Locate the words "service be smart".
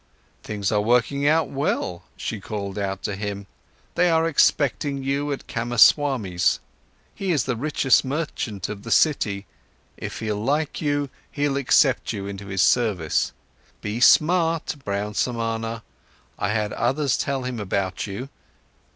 12.63-14.77